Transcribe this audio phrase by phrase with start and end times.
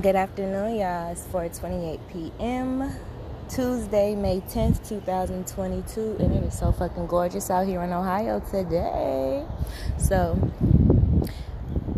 [0.00, 1.12] Good afternoon, y'all.
[1.12, 2.94] It's 4:28 p.m.
[3.50, 9.44] Tuesday, May 10th, 2022, and it is so fucking gorgeous out here in Ohio today.
[9.98, 10.50] So,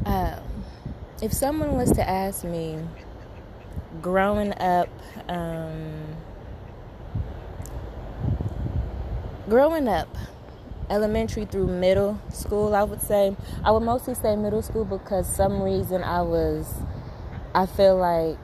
[0.07, 0.41] um,
[1.22, 2.80] if someone was to ask me,
[4.02, 4.88] growing up,
[5.29, 6.16] um,
[9.48, 10.08] growing up,
[10.90, 15.62] elementary through middle school, I would say I would mostly say middle school because some
[15.62, 16.74] reason I was
[17.57, 18.36] I feel like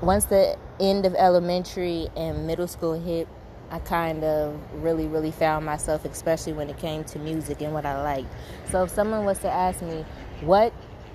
[0.00, 3.28] once the end of elementary and middle school hit,
[3.70, 7.86] I kind of really, really found myself, especially when it came to music and what
[7.86, 8.28] I liked.
[8.70, 10.04] So, if someone was to ask me,
[10.40, 10.72] what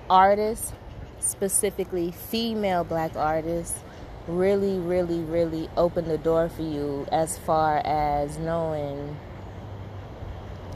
[0.08, 0.72] artists,
[1.18, 3.78] specifically female black artists,
[4.26, 9.18] really, really, really opened the door for you as far as knowing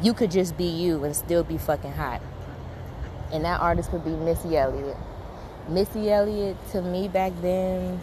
[0.02, 2.20] you could just be you and still be fucking hot?
[3.34, 4.96] And that artist would be Missy Elliott.
[5.68, 8.00] Missy Elliott, to me back then,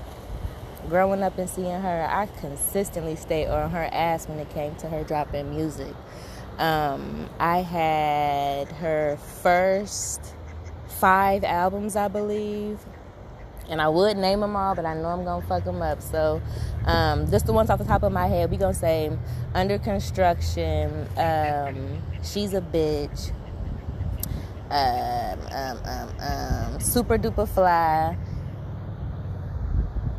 [0.90, 4.90] growing up and seeing her, I consistently stayed on her ass when it came to
[4.90, 5.96] her dropping music.
[6.58, 10.36] Um, I had her first
[11.00, 12.80] five albums, I believe.
[13.70, 16.02] And I would name them all, but I know I'm gonna fuck them up.
[16.02, 16.42] So,
[16.86, 19.10] um, just the ones off the top of my head, we gonna say
[19.54, 23.32] "Under Construction," um, "She's a Bitch,"
[24.72, 28.18] um, um, um, um, Supa Dupa Fly.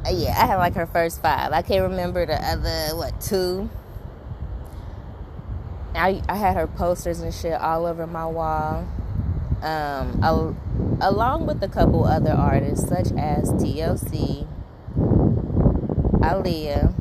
[0.05, 1.53] Uh, yeah, I had like her first five.
[1.53, 3.71] I can't remember the other what two.
[5.95, 8.87] I I had her posters and shit all over my wall,
[9.63, 10.57] um, al-
[11.01, 14.47] along with a couple other artists such as TLC,
[16.21, 16.93] Aaliyah,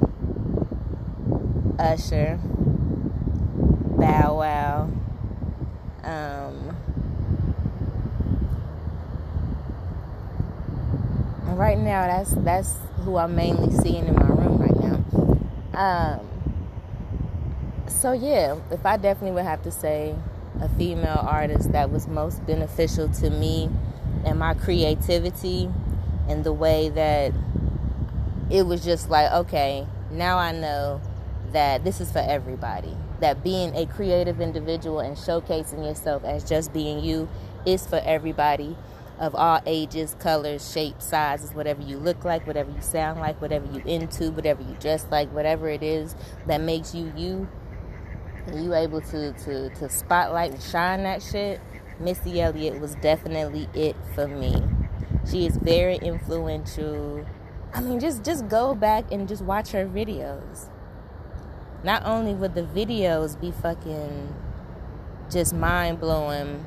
[1.79, 2.39] Usher,
[3.97, 4.89] Bow Wow.
[6.03, 6.40] Um,
[11.57, 15.79] right now that's that's who I'm mainly seeing in my room right now.
[15.79, 16.27] Um,
[17.87, 20.15] so yeah, if I definitely would have to say
[20.59, 23.69] a female artist that was most beneficial to me
[24.25, 25.69] and my creativity
[26.27, 27.33] and the way that
[28.49, 31.01] it was just like, okay, now I know
[31.51, 32.95] that this is for everybody.
[33.19, 37.29] That being a creative individual and showcasing yourself as just being you
[37.65, 38.75] is for everybody
[39.21, 43.67] of all ages, colors, shapes, sizes, whatever you look like, whatever you sound like, whatever
[43.71, 46.15] you into, whatever you dress like, whatever it is
[46.47, 47.47] that makes you you,
[48.51, 51.61] you able to to to spotlight and shine that shit.
[51.99, 54.55] Missy Elliott was definitely it for me.
[55.29, 57.23] She is very influential.
[57.75, 60.67] I mean, just just go back and just watch her videos.
[61.83, 64.35] Not only would the videos be fucking
[65.29, 66.65] just mind blowing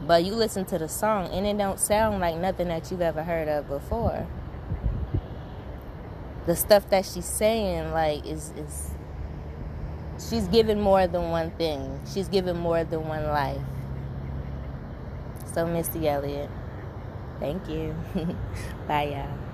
[0.00, 3.22] but you listen to the song and it don't sound like nothing that you've ever
[3.24, 4.26] heard of before.
[6.46, 8.90] The stuff that she's saying, like, is is
[10.30, 12.00] she's giving more than one thing.
[12.12, 13.60] She's giving more than one life.
[15.52, 16.50] So Missy Elliott.
[17.40, 17.94] Thank you.
[18.88, 19.47] Bye y'all.